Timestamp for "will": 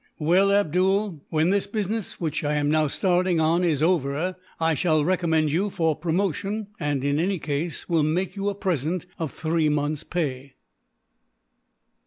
7.87-8.01